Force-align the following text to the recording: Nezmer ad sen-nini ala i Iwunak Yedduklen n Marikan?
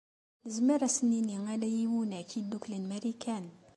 Nezmer 0.45 0.81
ad 0.87 0.91
sen-nini 0.95 1.35
ala 1.53 1.67
i 1.71 1.77
Iwunak 1.83 2.29
Yedduklen 2.35 2.83
n 2.87 2.89
Marikan? 2.89 3.45